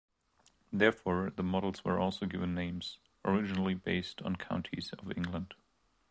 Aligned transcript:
Therefore, 0.73 1.29
the 1.29 1.43
models 1.43 1.85
were 1.85 1.99
also 1.99 2.25
given 2.25 2.55
names, 2.55 2.97
originally 3.23 3.75
based 3.75 4.19
on 4.23 4.35
counties 4.35 4.91
of 4.97 5.15
England. 5.15 5.53